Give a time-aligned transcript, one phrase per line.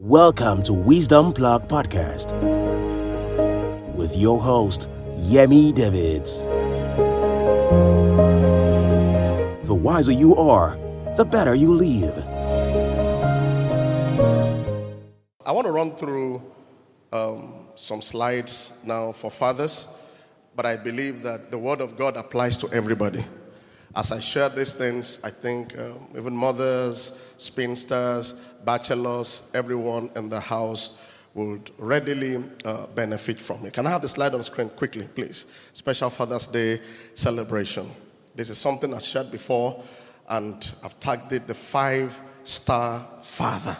[0.00, 2.30] Welcome to Wisdom Plug Podcast
[3.96, 6.44] with your host, Yemi Davids.
[9.66, 10.78] The wiser you are,
[11.16, 12.16] the better you live.
[15.44, 16.44] I want to run through
[17.12, 19.88] um, some slides now for fathers,
[20.54, 23.24] but I believe that the Word of God applies to everybody.
[23.94, 28.34] As I share these things, I think um, even mothers, spinsters,
[28.64, 30.94] bachelors, everyone in the house
[31.34, 33.72] would readily uh, benefit from it.
[33.72, 35.46] Can I have the slide on screen quickly, please?
[35.72, 36.80] Special Father's Day
[37.14, 37.90] celebration.
[38.34, 39.82] This is something I've shared before,
[40.28, 43.76] and I've tagged it the five star father.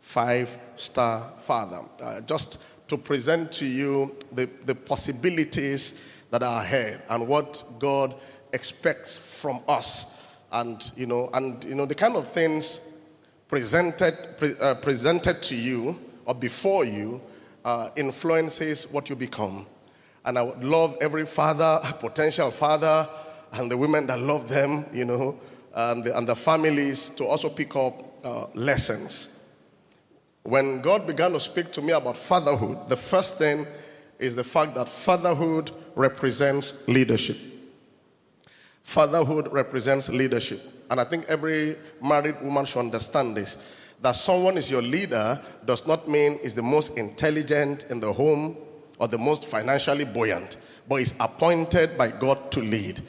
[0.00, 1.80] Five star father.
[2.00, 8.14] Uh, just to present to you the, the possibilities that are ahead and what God
[8.52, 10.20] expects from us.
[10.50, 12.80] And, you know, and, you know, the kind of things
[13.48, 17.20] presented, pre, uh, presented to you or before you
[17.64, 19.66] uh, influences what you become.
[20.24, 23.08] And I would love every father, potential father,
[23.54, 25.38] and the women that love them, you know,
[25.74, 29.40] and the, and the families to also pick up uh, lessons.
[30.42, 33.66] When God began to speak to me about fatherhood, the first thing
[34.18, 37.36] is the fact that fatherhood represents leadership.
[38.82, 40.60] Fatherhood represents leadership.
[40.90, 43.56] And I think every married woman should understand this.
[44.02, 48.56] That someone is your leader does not mean is the most intelligent in the home
[48.98, 50.56] or the most financially buoyant,
[50.88, 53.00] but is appointed by God to lead.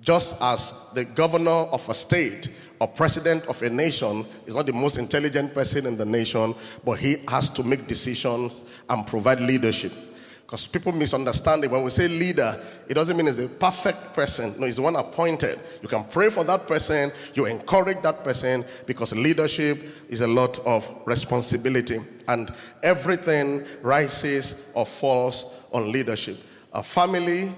[0.00, 4.72] Just as the governor of a state or president of a nation is not the
[4.72, 8.52] most intelligent person in the nation, but he has to make decisions
[8.88, 9.92] and provide leadership.
[10.48, 11.70] Because people misunderstand it.
[11.70, 14.58] When we say leader, it doesn't mean it's a perfect person.
[14.58, 15.60] No, it's the one appointed.
[15.82, 20.58] You can pray for that person, you encourage that person, because leadership is a lot
[20.60, 22.00] of responsibility.
[22.28, 22.50] And
[22.82, 26.38] everything rises or falls on leadership.
[26.72, 27.52] A family,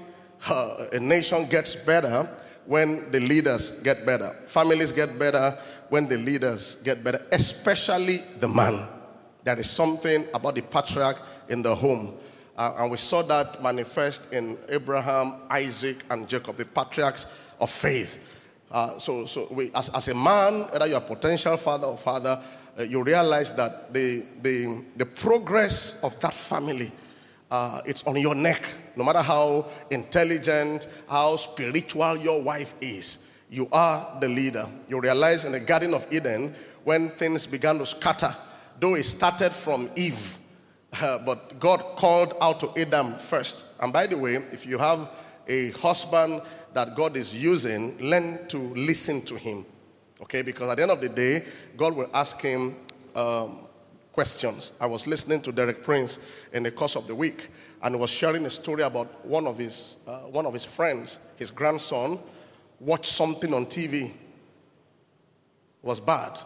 [0.48, 2.28] uh, a nation gets better
[2.66, 4.34] when the leaders get better.
[4.46, 5.56] Families get better
[5.90, 8.88] when the leaders get better, especially the man.
[9.44, 11.18] There is something about the patriarch
[11.48, 12.18] in the home
[12.56, 17.26] uh, and we saw that manifest in Abraham, Isaac, and Jacob, the patriarchs
[17.60, 18.18] of faith.
[18.70, 22.40] Uh, so, so we, as, as a man, whether you're a potential father or father,
[22.78, 26.92] uh, you realize that the, the, the progress of that family,
[27.50, 28.62] uh, it's on your neck.
[28.94, 33.18] No matter how intelligent, how spiritual your wife is,
[33.50, 34.66] you are the leader.
[34.88, 38.34] You realize in the Garden of Eden, when things began to scatter,
[38.78, 40.38] though it started from Eve,
[41.00, 43.64] uh, but God called out to Adam first.
[43.80, 45.10] And by the way, if you have
[45.46, 46.42] a husband
[46.74, 49.64] that God is using, learn to listen to him.
[50.22, 51.44] Okay, because at the end of the day,
[51.76, 52.76] God will ask him
[53.14, 53.60] um,
[54.12, 54.72] questions.
[54.80, 56.18] I was listening to Derek Prince
[56.52, 57.48] in the course of the week,
[57.82, 61.18] and he was sharing a story about one of his, uh, one of his friends,
[61.36, 62.18] his grandson,
[62.78, 64.06] watched something on TV.
[64.06, 64.12] It
[65.82, 66.38] was bad.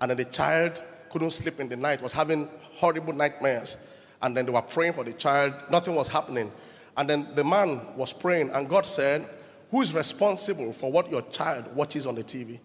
[0.00, 0.80] And the child
[1.10, 3.76] couldn't sleep in the night, was having horrible nightmares
[4.22, 5.54] and then they were praying for the child.
[5.70, 6.52] Nothing was happening.
[6.96, 9.26] And then the man was praying, and God said,
[9.70, 12.58] Who is responsible for what your child watches on the TV?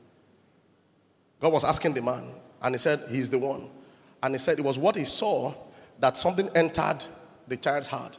[1.39, 2.25] God was asking the man,
[2.61, 3.69] and he said, He's the one.
[4.23, 5.53] And he said, It was what he saw
[5.99, 6.99] that something entered
[7.47, 8.17] the child's heart,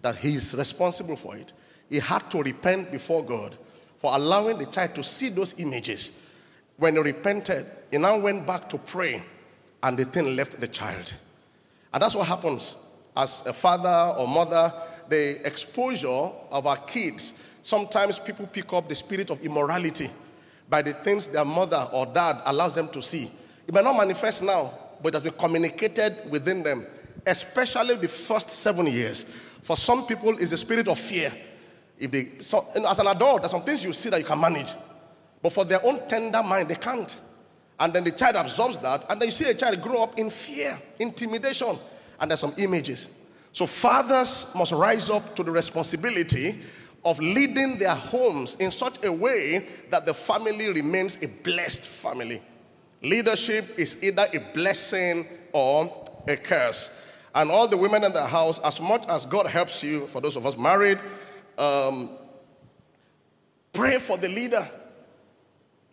[0.00, 1.52] that he's responsible for it.
[1.88, 3.56] He had to repent before God
[3.98, 6.10] for allowing the child to see those images.
[6.76, 9.22] When he repented, he now went back to pray,
[9.82, 11.12] and the thing left the child.
[11.92, 12.76] And that's what happens
[13.16, 14.72] as a father or mother,
[15.08, 17.34] the exposure of our kids.
[17.62, 20.10] Sometimes people pick up the spirit of immorality
[20.68, 23.30] by the things their mother or dad allows them to see.
[23.66, 24.72] It may not manifest now,
[25.02, 26.86] but it has been communicated within them,
[27.26, 29.24] especially the first seven years.
[29.62, 31.32] For some people, it's the spirit of fear.
[31.98, 34.74] If they, so, as an adult, there's some things you see that you can manage,
[35.42, 37.16] but for their own tender mind, they can't.
[37.82, 40.30] And then the child absorbs that, and then you see a child grow up in
[40.30, 41.76] fear, intimidation,
[42.20, 43.08] and there's some images.
[43.52, 46.60] So fathers must rise up to the responsibility
[47.04, 52.40] of leading their homes in such a way that the family remains a blessed family.
[53.02, 56.96] Leadership is either a blessing or a curse.
[57.34, 60.36] And all the women in the house, as much as God helps you, for those
[60.36, 61.00] of us married,
[61.58, 62.10] um,
[63.72, 64.70] pray for the leader.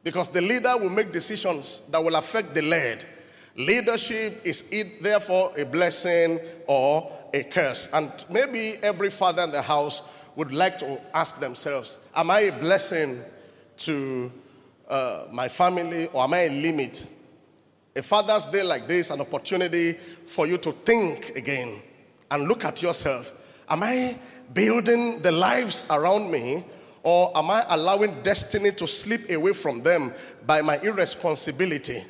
[0.04, 3.04] Because the leader will make decisions that will affect the led.
[3.56, 7.90] Leadership is it, therefore a blessing or a curse.
[7.92, 10.02] And maybe every father in the house
[10.36, 13.22] would like to ask themselves Am I a blessing
[13.78, 14.32] to
[14.90, 17.06] uh, my family or am I a limit?
[17.96, 21.82] A Father's Day like this, an opportunity for you to think again
[22.32, 23.34] and look at yourself.
[23.68, 24.18] Am I
[24.54, 26.64] building the lives around me,
[27.10, 30.14] or am I allowing destiny to slip away from them
[30.46, 32.04] by my irresponsibility?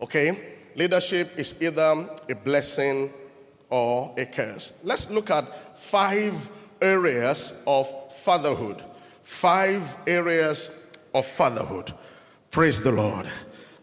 [0.00, 0.56] Okay?
[0.74, 3.12] Leadership is either a blessing
[3.70, 4.72] or a curse.
[4.82, 6.50] Let's look at five
[6.80, 8.82] areas of fatherhood.
[9.22, 11.94] Five areas of fatherhood.
[12.50, 13.28] Praise the Lord.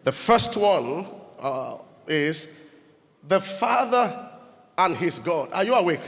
[0.04, 1.08] The first one
[1.40, 2.50] uh, is
[3.26, 4.30] the father
[4.78, 5.54] and his God.
[5.54, 6.04] Are you awake?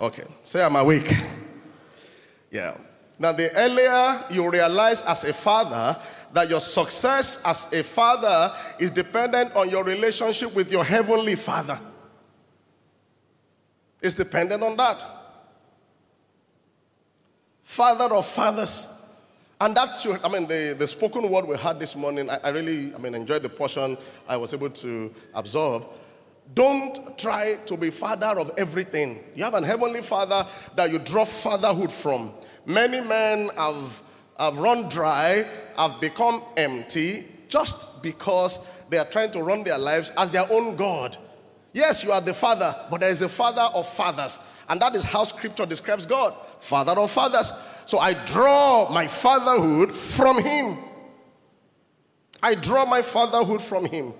[0.00, 1.08] Okay, say I'm awake.
[2.50, 2.76] Yeah.
[3.18, 5.96] Now, the earlier you realize as a father
[6.32, 11.78] that your success as a father is dependent on your relationship with your heavenly father,
[14.02, 15.04] it's dependent on that.
[17.62, 18.86] Father of fathers.
[19.60, 22.94] And that's, I mean, the, the spoken word we had this morning, I, I really,
[22.94, 23.96] I mean, enjoyed the portion
[24.28, 25.84] I was able to absorb.
[26.52, 29.24] Don't try to be father of everything.
[29.34, 30.46] You have an heavenly father
[30.76, 32.34] that you draw fatherhood from.
[32.66, 34.02] Many men have,
[34.38, 35.46] have run dry,
[35.76, 38.58] have become empty just because
[38.88, 41.16] they are trying to run their lives as their own God.
[41.72, 44.38] Yes, you are the father, but there is a father of fathers.
[44.68, 47.52] And that is how scripture describes God father of fathers.
[47.84, 50.78] So I draw my fatherhood from him.
[52.42, 54.14] I draw my fatherhood from him.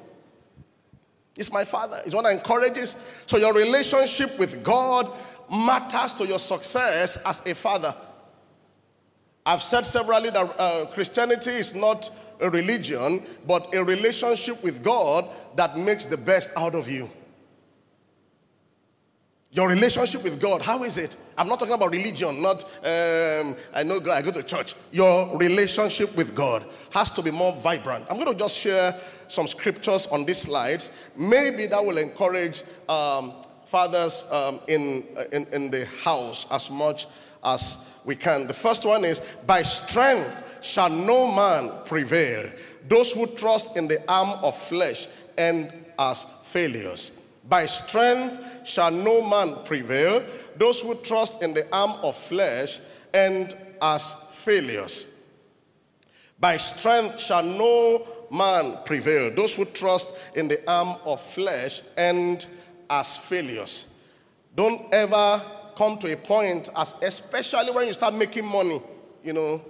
[1.37, 2.01] It's my father.
[2.05, 2.97] It's that encourages.
[3.27, 5.11] So your relationship with God
[5.51, 7.95] matters to your success as a father.
[9.47, 12.11] I've said severally that uh, Christianity is not
[12.41, 17.11] a religion, but a relationship with God that makes the best out of you.
[19.55, 21.17] Your relationship with God, how is it?
[21.39, 24.75] I'm not talking about religion, not um, I know God, I go to church.
[24.91, 28.05] Your relationship with God has to be more vibrant.
[28.11, 28.97] I'm going to just share
[29.29, 30.85] some scriptures on this slide.
[31.17, 37.07] Maybe that will encourage um, fathers um, in, in, in the house as much
[37.45, 38.47] as we can.
[38.47, 42.51] The first one is by strength shall no man prevail.
[42.89, 47.13] Those who trust in the arm of flesh and as failures.
[47.49, 50.25] By strength shall no man prevail.
[50.57, 52.81] Those who trust in the arm of flesh
[53.13, 55.07] and as failures.
[56.41, 59.31] By strength shall no man prevail.
[59.31, 62.47] Those who trust in the arm of flesh and
[62.89, 63.87] as failures.
[64.55, 65.43] Don't ever
[65.77, 68.81] come to a point, as especially when you start making money,
[69.23, 69.61] you know,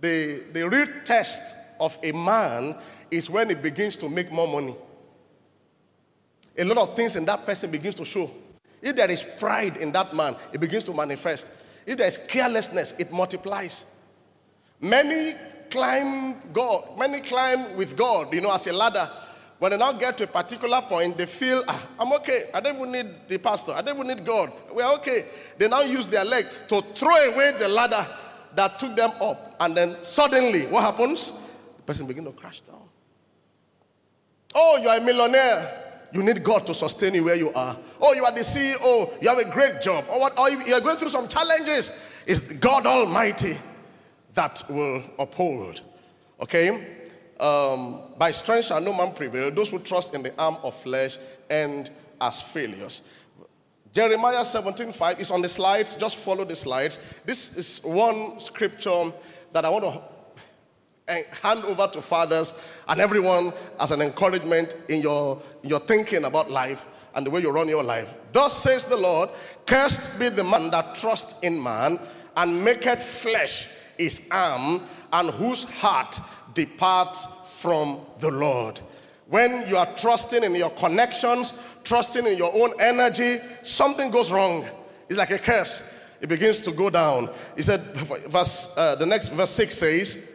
[0.00, 2.76] the, the real test of a man
[3.10, 4.76] is when he begins to make more money
[6.56, 8.30] a lot of things in that person begins to show.
[8.80, 11.48] If there is pride in that man, it begins to manifest.
[11.86, 13.84] If there is carelessness, it multiplies.
[14.80, 15.34] Many
[15.70, 19.08] climb God, many climb with God, you know, as a ladder.
[19.58, 22.50] When they now get to a particular point, they feel, ah, I'm okay.
[22.52, 23.72] I don't even need the pastor.
[23.72, 24.52] I don't even need God.
[24.72, 25.26] We're okay.
[25.56, 28.06] They now use their leg to throw away the ladder
[28.56, 29.56] that took them up.
[29.60, 31.32] And then suddenly, what happens?
[31.76, 32.82] The person begins to crash down.
[34.54, 35.82] Oh, you are a millionaire.
[36.12, 37.76] You need God to sustain you where you are.
[38.00, 39.20] Oh, you are the CEO.
[39.20, 40.04] You have a great job.
[40.08, 41.90] Or, what, or you are going through some challenges.
[42.26, 43.56] It's God Almighty
[44.34, 45.80] that will uphold.
[46.40, 47.03] Okay?
[47.40, 49.50] Um, by strength shall no man prevail.
[49.50, 51.18] Those who trust in the arm of flesh
[51.50, 51.90] and
[52.20, 53.02] as failures.
[53.92, 55.94] Jeremiah 17:5 is on the slides.
[55.94, 56.98] Just follow the slides.
[57.24, 59.12] This is one scripture
[59.52, 60.02] that I want to
[61.42, 62.54] hand over to fathers
[62.88, 67.50] and everyone as an encouragement in your, your thinking about life and the way you
[67.50, 68.16] run your life.
[68.32, 69.30] Thus says the Lord,
[69.66, 72.00] Cursed be the man that trusts in man
[72.36, 76.18] and maketh flesh his arm, and whose heart
[76.54, 77.26] departs
[77.62, 78.80] from the Lord.
[79.28, 84.64] When you are trusting in your connections, trusting in your own energy, something goes wrong.
[85.08, 85.90] It's like a curse.
[86.20, 87.28] It begins to go down.
[87.56, 90.30] He said, verse, uh, the next verse 6 says,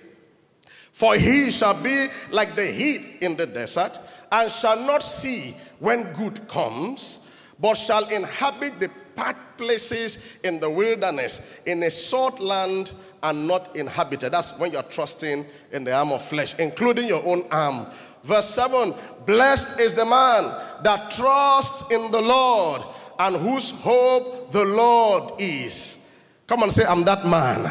[0.92, 4.00] for he shall be like the heath in the desert,
[4.32, 7.22] and shall not see when good comes,
[7.60, 13.76] but shall inhabit the parched places in the wilderness, in a salt land and not
[13.76, 14.32] inhabited.
[14.32, 17.88] That's when you're trusting in the arm of flesh, including your own arm.
[18.24, 18.94] Verse 7
[19.26, 20.44] Blessed is the man
[20.84, 22.82] that trusts in the Lord
[23.20, 26.08] and whose hope the Lord is.
[26.48, 27.66] Come and say, I'm that man.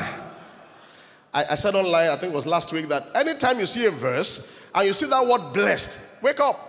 [1.33, 3.90] I, I said online, I think it was last week, that anytime you see a
[3.90, 6.64] verse and you see that word blessed, wake up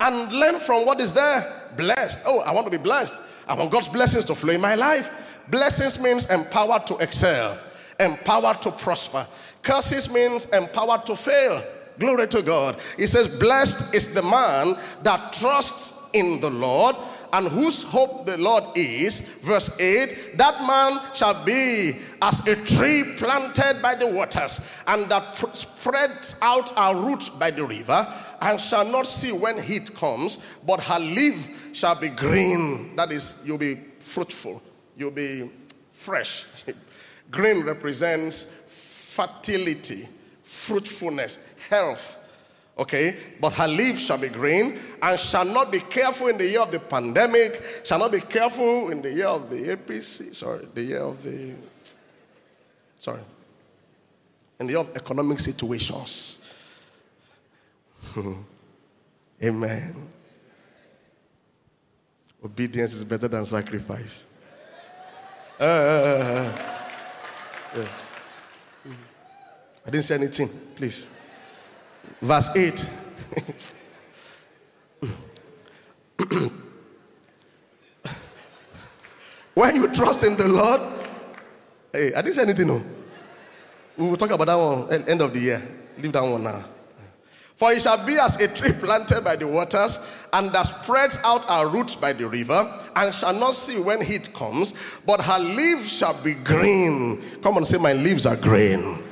[0.00, 1.70] and learn from what is there.
[1.76, 2.20] Blessed.
[2.24, 3.20] Oh, I want to be blessed.
[3.46, 5.42] I want God's blessings to flow in my life.
[5.48, 7.58] Blessings means empowered to excel,
[8.00, 9.26] empowered to prosper.
[9.62, 11.62] Curses means empowered to fail.
[11.98, 12.76] Glory to God.
[12.96, 16.96] He says, Blessed is the man that trusts in the Lord
[17.34, 19.20] and whose hope the Lord is.
[19.20, 25.36] Verse 8 That man shall be as a tree planted by the waters, and that
[25.54, 28.06] spreads out our roots by the river,
[28.40, 32.94] and shall not see when heat comes, but her leaf shall be green.
[32.94, 34.62] That is, you'll be fruitful,
[34.96, 35.50] you'll be
[35.90, 36.46] fresh.
[37.32, 38.44] green represents
[39.16, 40.08] fertility,
[40.42, 42.23] fruitfulness, health
[42.76, 46.60] Okay, but her leaves shall be green and shall not be careful in the year
[46.60, 50.82] of the pandemic, shall not be careful in the year of the APC, sorry, the
[50.82, 51.52] year of the,
[52.98, 53.20] sorry,
[54.58, 56.40] in the year of economic situations.
[59.42, 60.08] Amen.
[62.44, 64.26] Obedience is better than sacrifice.
[65.60, 66.58] Uh, uh,
[69.86, 71.08] I didn't say anything, please.
[72.20, 72.86] Verse 8.
[79.54, 80.80] when you trust in the Lord,
[81.92, 82.82] hey, I didn't say anything, no.
[83.96, 85.62] We will talk about that one at end of the year.
[85.98, 86.64] Leave that one now.
[87.56, 90.00] For it shall be as a tree planted by the waters,
[90.32, 94.34] and that spreads out our roots by the river, and shall not see when heat
[94.34, 94.74] comes,
[95.06, 97.22] but her leaves shall be green.
[97.42, 99.04] Come on, say, My leaves are green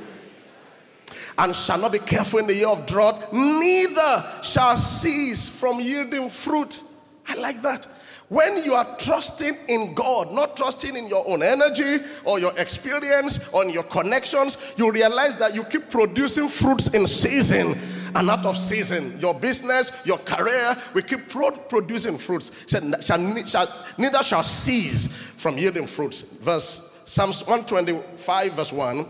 [1.37, 6.29] and shall not be careful in the year of drought, neither shall cease from yielding
[6.29, 6.83] fruit.
[7.27, 7.87] I like that.
[8.29, 13.39] When you are trusting in God, not trusting in your own energy or your experience
[13.53, 17.77] or your connections, you realize that you keep producing fruits in season
[18.15, 19.19] and out of season.
[19.19, 22.51] Your business, your career, we keep pro- producing fruits.
[22.67, 26.21] Shall, shall, shall, neither shall cease from yielding fruits.
[26.21, 29.05] Verse Psalms 125, verse 1.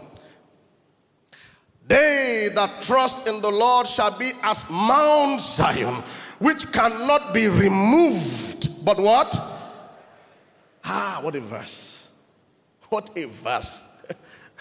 [1.88, 6.04] They that trust in the Lord shall be as Mount Zion,
[6.40, 8.86] which cannot be removed.
[8.86, 9.34] But what?
[10.86, 12.10] Ah, what a verse.
[12.90, 13.82] What a verse.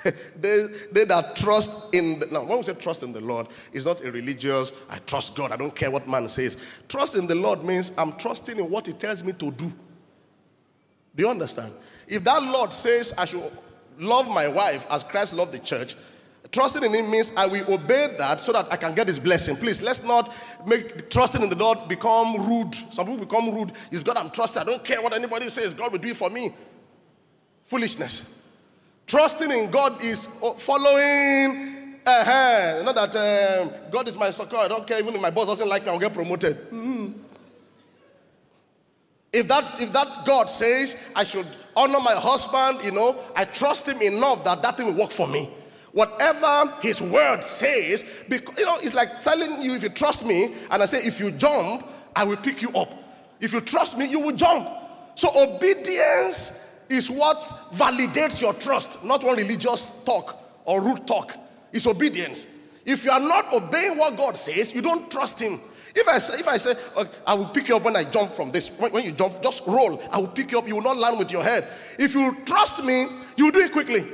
[0.41, 3.87] they, they that trust in the, now when we say trust in the lord it's
[3.87, 6.57] not a religious i trust god i don't care what man says
[6.89, 9.73] trust in the lord means i'm trusting in what he tells me to do
[11.15, 11.73] do you understand
[12.09, 13.45] if that lord says i should
[13.99, 15.95] love my wife as christ loved the church
[16.53, 19.57] Trusting in Him means I will obey that so that I can get His blessing.
[19.57, 20.33] Please, let's not
[20.67, 22.75] make trusting in the Lord become rude.
[22.75, 23.73] Some people become rude.
[23.91, 24.61] It's God I'm trusting.
[24.61, 25.73] I don't care what anybody says.
[25.73, 26.53] God will do it for me.
[27.65, 28.43] Foolishness.
[29.07, 30.27] Trusting in God is
[30.59, 31.97] following.
[32.05, 32.83] Uh-huh.
[32.85, 34.57] Not that um, God is my succor.
[34.57, 34.99] I don't care.
[34.99, 36.57] Even if my boss doesn't like me, I'll get promoted.
[36.57, 37.13] Mm-hmm.
[39.33, 43.89] If that, if that God says I should honor my husband, you know, I trust
[43.89, 45.49] him enough that that thing will work for me.
[45.93, 50.55] Whatever his word says, because, you know, it's like telling you if you trust me,
[50.71, 52.91] and I say, if you jump, I will pick you up.
[53.41, 54.69] If you trust me, you will jump.
[55.15, 57.41] So obedience is what
[57.75, 61.37] validates your trust, not one religious talk or root talk.
[61.73, 62.47] It's obedience.
[62.85, 65.61] If you are not obeying what God says, you don't trust Him.
[65.95, 68.33] If I say, if I say, okay, I will pick you up when I jump
[68.33, 70.03] from this, when, when you jump, just roll.
[70.11, 70.67] I will pick you up.
[70.67, 71.69] You will not land with your head.
[71.99, 73.07] If you trust me,
[73.37, 74.07] you do it quickly.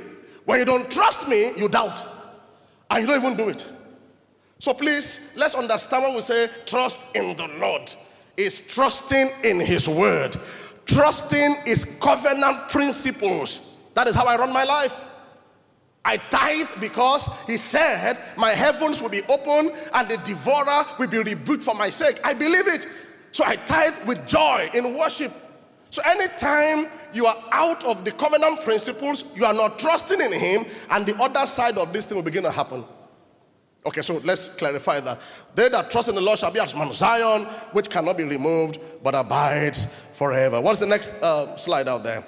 [0.49, 2.03] When you don't trust me, you doubt.
[2.89, 3.69] And you don't even do it.
[4.57, 7.93] So please, let's understand when we say trust in the Lord,
[8.35, 10.35] is trusting in His word.
[10.87, 13.61] Trusting is covenant principles.
[13.93, 14.99] That is how I run my life.
[16.03, 21.19] I tithe because he said, My heavens will be open and the devourer will be
[21.19, 22.19] rebuked for my sake.
[22.23, 22.87] I believe it.
[23.33, 25.31] So I tithe with joy in worship.
[25.91, 30.65] So anytime you are out of the covenant principles, you are not trusting in him,
[30.91, 32.83] and the other side of this thing will begin to happen.
[33.85, 35.19] Okay, so let's clarify that.
[35.55, 38.77] They that trust in the Lord shall be as Mount Zion, which cannot be removed,
[39.01, 40.61] but abides forever.
[40.61, 42.23] What's the next uh, slide out there?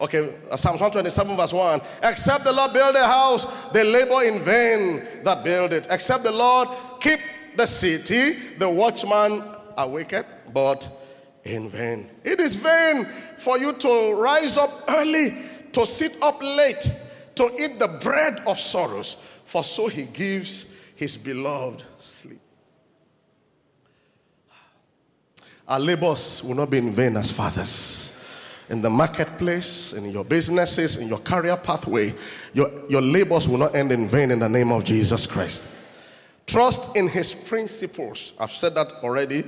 [0.00, 1.80] Okay, uh, Psalms 127, verse 1.
[2.02, 5.86] Except the Lord build a house, they labor in vain that build it.
[5.90, 6.68] Except the Lord
[7.00, 7.20] keep
[7.56, 9.42] the city, the watchman
[9.78, 10.88] awaketh, but
[11.44, 12.10] in vain.
[12.24, 13.04] It is vain
[13.36, 15.36] for you to rise up early,
[15.72, 16.90] to sit up late,
[17.34, 22.40] to eat the bread of sorrows, for so he gives his beloved sleep.
[25.66, 28.10] Our labors will not be in vain as fathers.
[28.70, 32.14] In the marketplace, in your businesses, in your career pathway,
[32.54, 35.66] your, your labors will not end in vain in the name of Jesus Christ.
[36.46, 38.32] Trust in his principles.
[38.38, 39.44] I've said that already.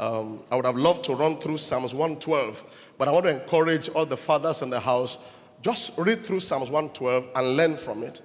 [0.00, 3.90] Um, I would have loved to run through Psalms 112, but I want to encourage
[3.90, 5.18] all the fathers in the house
[5.60, 8.22] just read through Psalms 112 and learn from it.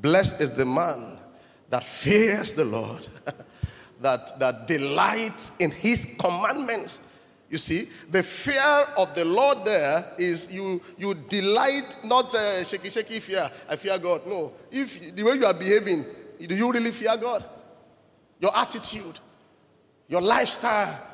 [0.00, 1.18] Blessed is the man
[1.68, 3.06] that fears the Lord
[4.00, 6.98] that, that delight in his commandments.
[7.50, 12.88] You see, the fear of the Lord there is you, you delight, not uh, shaky,
[12.88, 13.50] shaky fear.
[13.68, 14.26] I fear God.
[14.26, 14.52] No.
[14.70, 16.06] If the way you are behaving,
[16.40, 17.44] do you really fear God?
[18.40, 19.20] Your attitude,
[20.08, 21.04] your lifestyle.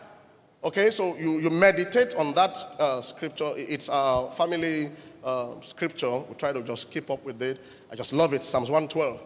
[0.65, 3.53] Okay, so you, you meditate on that uh, scripture.
[3.55, 4.89] It's a family
[5.23, 6.21] uh, scripture.
[6.21, 7.61] We try to just keep up with it.
[7.93, 8.43] I just love it.
[8.43, 9.21] Psalms 112.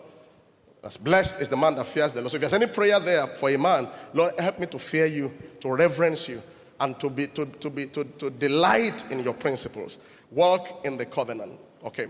[0.82, 2.32] As blessed is the man that fears the Lord.
[2.32, 5.32] So if there's any prayer there for a man, Lord, help me to fear you,
[5.60, 6.42] to reverence you,
[6.80, 9.98] and to be to, to be to, to delight in your principles.
[10.32, 11.52] Walk in the covenant.
[11.84, 12.06] Okay.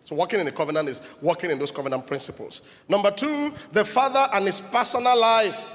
[0.00, 2.62] So walking in the covenant is walking in those covenant principles.
[2.88, 5.73] Number two, the father and his personal life.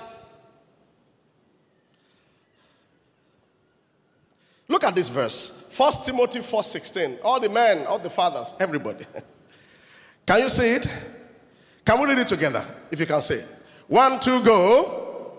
[4.79, 5.65] Look at this verse.
[5.75, 7.19] 1 Timothy 4:16.
[7.21, 9.05] All the men, all the fathers, everybody.
[10.25, 10.87] Can you see it?
[11.83, 12.63] Can we read it together?
[12.89, 13.43] If you can say.
[13.87, 15.33] One, two, go.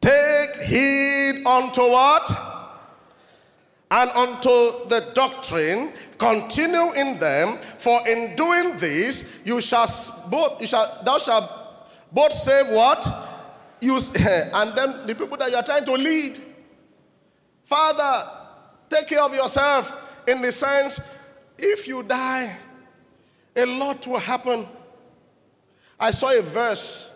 [0.00, 2.47] Take heed unto what?
[3.90, 9.88] And unto the doctrine, continue in them, for in doing this you shall
[10.30, 11.50] both you shall thou shalt
[12.12, 13.06] both save what?
[13.80, 16.38] You and then the people that you are trying to lead.
[17.64, 18.30] Father,
[18.90, 21.00] take care of yourself in the sense
[21.56, 22.56] if you die,
[23.56, 24.66] a lot will happen.
[25.98, 27.10] I saw a verse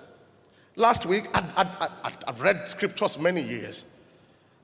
[0.75, 1.25] last week.
[1.35, 1.91] i
[2.26, 3.85] have read scriptures many years.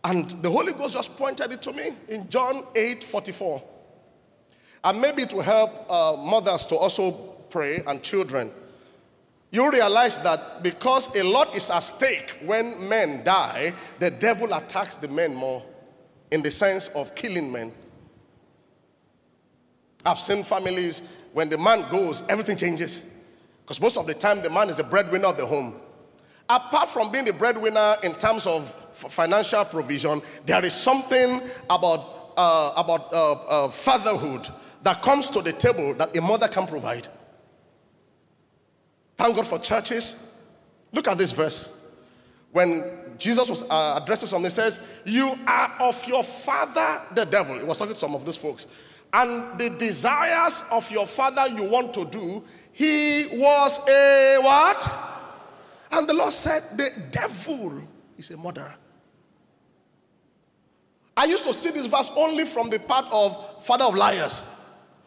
[0.08, 3.62] And the Holy Ghost just pointed it to me in John 8 44.
[4.84, 7.10] And maybe it will help uh, mothers to also
[7.50, 8.50] pray and children.
[9.50, 14.96] You realize that because a lot is at stake when men die, the devil attacks
[14.96, 15.62] the men more
[16.30, 17.70] in the sense of killing men.
[20.06, 21.02] I've seen families
[21.34, 23.02] when the man goes, everything changes.
[23.62, 25.74] Because most of the time, the man is the breadwinner of the home.
[26.48, 32.72] Apart from being the breadwinner in terms of financial provision, there is something about, uh,
[32.76, 34.48] about uh, uh, fatherhood
[34.82, 37.06] that comes to the table that a mother can provide.
[39.16, 40.32] Thank God for churches.
[40.92, 41.76] Look at this verse.
[42.52, 42.82] When
[43.18, 47.58] Jesus was uh, addressing something, he says, You are of your father, the devil.
[47.58, 48.66] He was talking to some of those folks.
[49.12, 55.17] And the desires of your father you want to do, he was a what?
[55.90, 57.82] And the Lord said, The devil
[58.16, 58.74] is a murderer.
[61.16, 64.44] I used to see this verse only from the part of father of liars.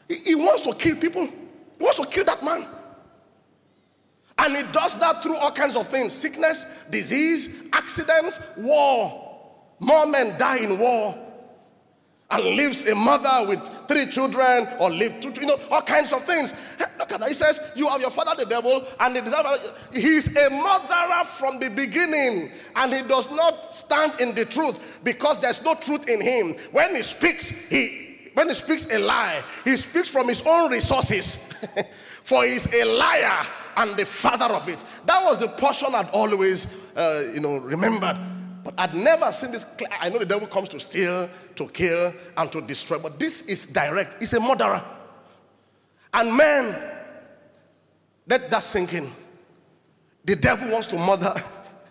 [0.08, 2.68] He, he wants to kill people, he wants to kill that man.
[4.38, 9.30] And he does that through all kinds of things sickness, disease, accidents, war.
[9.80, 11.16] More men die in war.
[12.30, 16.24] And leaves a mother with three children or leave two, you know, all kinds of
[16.24, 16.54] things.
[17.28, 19.58] He says, You have your father, the devil, and the desire.
[19.94, 25.40] He's a murderer from the beginning, and he does not stand in the truth because
[25.40, 26.56] there's no truth in him.
[26.72, 31.52] When he speaks, he when he speaks a lie, he speaks from his own resources.
[32.24, 33.46] For he's a liar
[33.78, 34.78] and the father of it.
[35.06, 38.16] That was the portion I'd always, uh, you know, remembered.
[38.64, 39.66] But I'd never seen this.
[40.00, 43.66] I know the devil comes to steal, to kill, and to destroy, but this is
[43.66, 44.20] direct.
[44.20, 44.84] He's a murderer.
[46.14, 46.76] And man,
[48.28, 49.12] let that sink in.
[50.24, 51.34] The devil wants to murder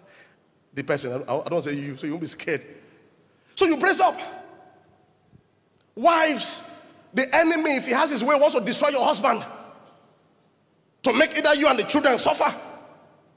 [0.74, 1.24] the person.
[1.28, 2.62] I don't say you, so you won't be scared.
[3.56, 4.18] So you brace up.
[5.94, 6.62] Wives,
[7.12, 9.44] the enemy, if he has his way, wants to destroy your husband
[11.02, 12.54] to make either you and the children suffer.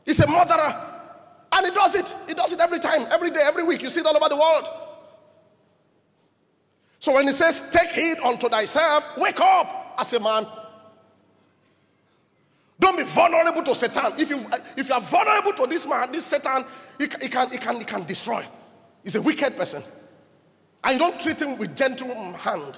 [0.06, 0.92] He's a murderer.
[1.52, 2.14] And he does it.
[2.28, 3.84] He does it every time, every day, every week.
[3.84, 4.68] You see it all over the world.
[7.00, 10.48] So when he says, Take heed unto thyself, wake up as a man.
[12.84, 14.12] Don't be vulnerable to Satan.
[14.18, 16.66] If you, if you are vulnerable to this man, this Satan,
[17.00, 18.44] he, he, can, he, can, he can destroy.
[19.02, 19.82] He's a wicked person.
[20.84, 22.78] And you don't treat him with gentle hand.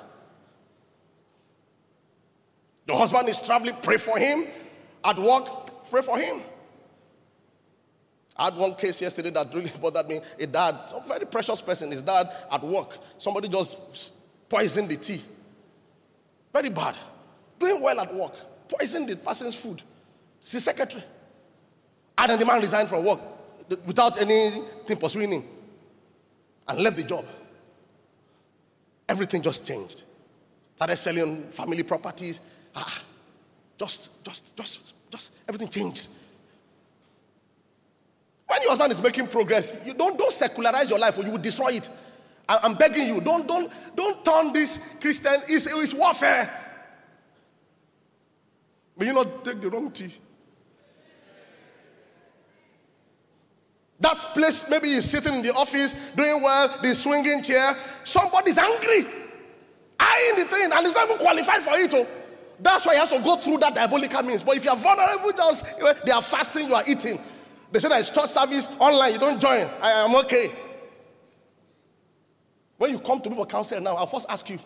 [2.85, 4.45] The husband is traveling, pray for him.
[5.03, 6.43] At work, pray for him.
[8.37, 10.21] I had one case yesterday that really bothered me.
[10.39, 14.13] A dad, a very precious person, his dad at work, somebody just
[14.47, 15.23] poisoned the tea.
[16.53, 16.95] Very bad.
[17.57, 18.35] Doing well at work,
[18.69, 19.81] poisoned the person's food.
[20.51, 21.03] The secretary.
[22.17, 23.19] And then the man resigned from work
[23.85, 25.43] without anything pursuing him
[26.67, 27.25] and left the job.
[29.09, 30.03] Everything just changed.
[30.75, 32.41] Started selling family properties.
[32.75, 33.01] Ah,
[33.77, 36.07] just, just, just just everything changed.
[38.47, 41.37] When your husband is making progress, you don't, don't secularize your life or you will
[41.39, 41.89] destroy it.
[42.47, 46.61] I- I'm begging you, don't, don't, don't turn this Christian, it's, it's warfare.
[48.97, 50.11] May you not take the wrong tea.
[54.05, 57.75] That place, maybe he's sitting in the office doing well, the swinging chair.
[58.03, 59.03] Somebody's angry,
[59.99, 61.91] eyeing the thing, and he's not even qualified for it.
[61.91, 62.07] Oh.
[62.59, 64.43] That's why he has to go through that diabolical means.
[64.43, 65.65] But if you are vulnerable, just
[66.05, 67.17] they are fasting, you are eating.
[67.71, 69.67] They say that it's church service online, you don't join.
[69.81, 70.51] I am okay.
[72.77, 74.59] When you come to me for counsel now, I'll first ask you,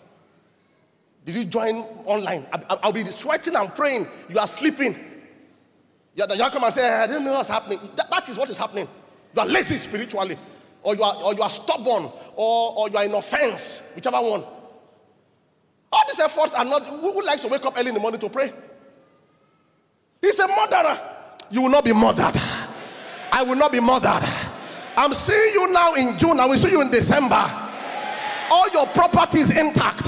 [1.24, 2.46] did you join online?
[2.70, 4.06] I'll, be sweating and praying.
[4.28, 4.98] You are sleeping.
[6.14, 7.80] You are, come and say, eh, I didn't know what's happening.
[7.96, 8.90] That is what is happening.
[9.36, 10.38] You are lazy spiritually,
[10.84, 14.44] or you are, or you are stubborn, or, or you are in offense, whichever one.
[15.92, 18.20] All these efforts are not, who, who likes to wake up early in the morning
[18.20, 18.52] to pray?
[20.22, 21.00] He's a murderer.
[21.52, 22.40] You will not be murdered.
[23.32, 24.28] I will not be murdered.
[24.98, 26.40] I'm seeing you now in June.
[26.40, 27.50] I will see you in December.
[28.52, 30.08] All your properties intact,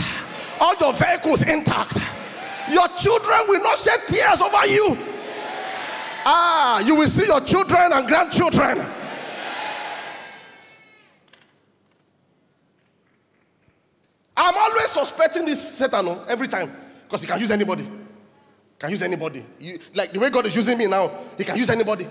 [0.60, 2.00] all your vehicles intact.
[2.72, 4.98] Your children will not shed tears over you.
[6.26, 8.86] Ah, you will see your children and grandchildren.
[14.38, 16.72] I'm always suspecting this Satan every time
[17.04, 17.88] because he can use anybody.
[18.80, 19.46] Can use anybody.
[19.60, 22.08] You, like the way God is using me now, he can use anybody.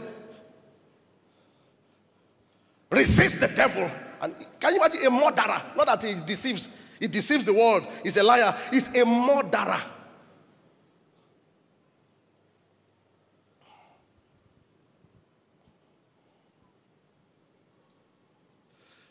[2.91, 3.91] Resist the devil.
[4.21, 5.63] And can you imagine a murderer?
[5.77, 7.85] Not that he deceives, he deceives the world.
[8.03, 8.55] He's a liar.
[8.71, 9.81] He's a murderer.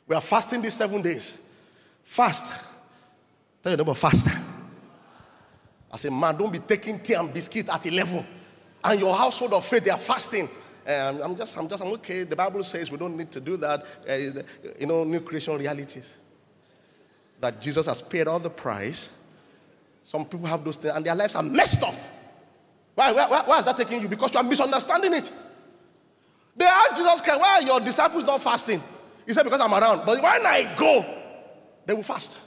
[0.08, 1.38] We are fasting these seven days.
[2.04, 2.69] Fast.
[3.62, 4.28] Tell your neighbor, fast.
[5.92, 8.26] I say, man, don't be taking tea and biscuit at 11.
[8.84, 10.48] And your household of faith, they are fasting.
[10.88, 12.24] Um, I'm just, I'm just, I'm okay.
[12.24, 13.86] The Bible says we don't need to do that.
[14.08, 14.42] Uh,
[14.80, 16.18] you know, new creation realities.
[17.42, 19.10] That Jesus has paid all the price.
[20.04, 21.94] Some people have those things and their lives are messed up.
[22.96, 24.08] Why, why, why is that taking you?
[24.08, 25.32] Because you are misunderstanding it.
[26.56, 28.82] They asked Jesus Christ, why are your disciples not fasting?
[29.26, 30.06] He said, because I'm around.
[30.06, 31.06] But when I go,
[31.86, 32.38] they will fast.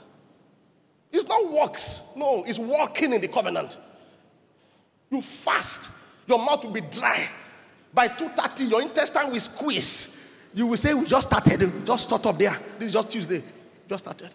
[1.13, 2.11] It's not works.
[2.17, 3.77] No, it's walking in the covenant.
[5.11, 5.91] You fast.
[6.27, 7.29] Your mouth will be dry.
[7.93, 10.19] By 2.30, your intestine will squeeze.
[10.55, 11.85] You will say, we just started.
[11.85, 12.57] Just start up there.
[12.79, 13.43] This is just Tuesday.
[13.87, 14.31] Just started.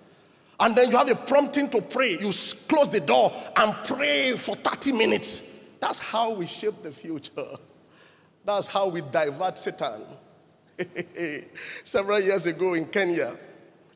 [0.60, 2.12] And then you have a prompting to pray.
[2.12, 2.32] You
[2.68, 5.56] close the door and pray for 30 minutes.
[5.80, 7.32] That's how we shape the future.
[8.44, 10.04] That's how we divert Satan.
[11.84, 13.34] Several years ago in Kenya,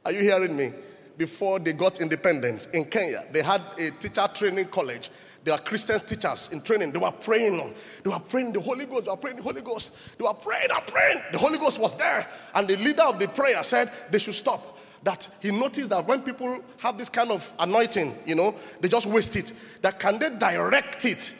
[0.04, 0.72] are you hearing me?
[1.16, 5.11] Before they got independence in Kenya, they had a teacher training college.
[5.44, 6.92] They were Christian teachers in training.
[6.92, 7.75] They were praying.
[8.03, 9.05] They were praying the Holy Ghost.
[9.05, 10.18] They were praying the Holy Ghost.
[10.18, 11.20] They were praying and praying.
[11.33, 12.27] The Holy Ghost was there.
[12.55, 14.79] And the leader of the prayer said they should stop.
[15.03, 19.07] That he noticed that when people have this kind of anointing, you know, they just
[19.07, 19.53] waste it.
[19.83, 21.35] That can they direct it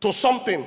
[0.00, 0.64] to something?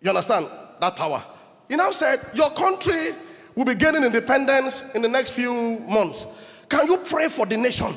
[0.00, 0.48] You understand?
[0.80, 1.24] That power.
[1.68, 3.14] He now said, Your country
[3.54, 6.26] will be gaining independence in the next few months.
[6.68, 7.92] Can you pray for the nation?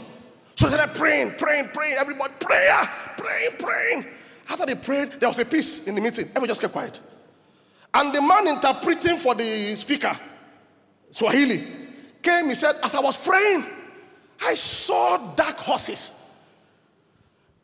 [0.55, 1.97] So they started praying, praying, praying.
[1.99, 4.05] Everybody, prayer, praying, praying.
[4.49, 6.25] After they prayed, there was a peace in the meeting.
[6.29, 6.99] Everyone just kept quiet.
[7.93, 10.17] And the man interpreting for the speaker,
[11.11, 11.63] Swahili,
[12.21, 12.49] came.
[12.49, 13.63] He said, As I was praying,
[14.41, 16.21] I saw dark horses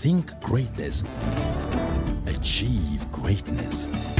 [0.00, 1.04] Think greatness.
[2.26, 4.19] Achieve greatness.